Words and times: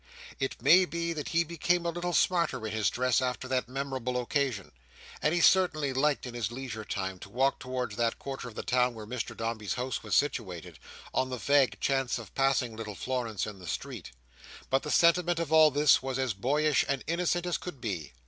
It 0.39 0.63
may 0.63 0.85
be 0.85 1.13
that 1.13 1.27
he 1.27 1.43
became 1.43 1.85
a 1.85 1.91
little 1.91 2.11
smarter 2.11 2.65
in 2.65 2.73
his 2.73 2.89
dress 2.89 3.21
after 3.21 3.47
that 3.47 3.69
memorable 3.69 4.19
occasion; 4.19 4.71
and 5.21 5.31
he 5.31 5.41
certainly 5.41 5.93
liked 5.93 6.25
in 6.25 6.33
his 6.33 6.51
leisure 6.51 6.83
time 6.83 7.19
to 7.19 7.29
walk 7.29 7.59
towards 7.59 7.97
that 7.97 8.17
quarter 8.17 8.47
of 8.47 8.55
the 8.55 8.63
town 8.63 8.95
where 8.95 9.05
Mr 9.05 9.37
Dombey's 9.37 9.75
house 9.75 10.01
was 10.01 10.15
situated, 10.15 10.79
on 11.13 11.29
the 11.29 11.37
vague 11.37 11.79
chance 11.79 12.17
of 12.17 12.33
passing 12.33 12.75
little 12.75 12.95
Florence 12.95 13.45
in 13.45 13.59
the 13.59 13.67
street. 13.67 14.09
But 14.71 14.81
the 14.81 14.89
sentiment 14.89 15.37
of 15.37 15.53
all 15.53 15.69
this 15.69 16.01
was 16.01 16.17
as 16.17 16.33
boyish 16.33 16.83
and 16.87 17.03
innocent 17.05 17.45
as 17.45 17.59
could 17.59 17.79
be. 17.79 18.13